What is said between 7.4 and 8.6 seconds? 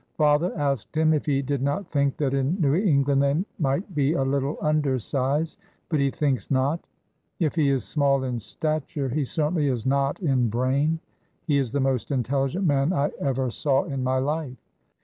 he is small in